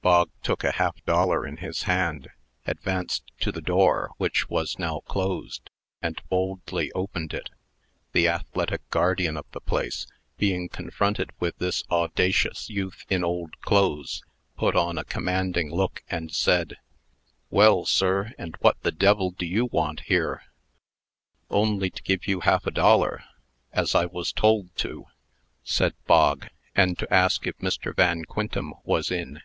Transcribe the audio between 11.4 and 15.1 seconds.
with this audacious youth in old clothes, put on a